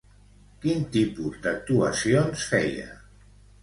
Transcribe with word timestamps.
Quin 0.63 0.81
tipus 0.95 1.39
d'actuacions 1.45 2.51
feia? 2.57 2.93